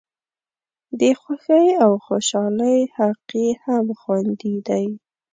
[0.99, 4.85] د خوښۍ او خوشالۍ حق یې هم خوندي دی.